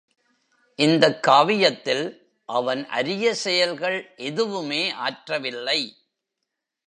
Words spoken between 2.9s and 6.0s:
அரிய செயல்கள் எதுவுமே ஆற்றவில்லை.